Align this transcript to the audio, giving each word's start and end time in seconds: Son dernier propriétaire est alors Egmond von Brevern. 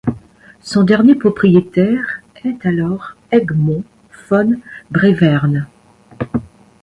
Son 0.63 0.81
dernier 0.81 1.13
propriétaire 1.13 2.21
est 2.43 2.65
alors 2.65 3.11
Egmond 3.31 3.83
von 4.31 4.59
Brevern. 4.89 5.67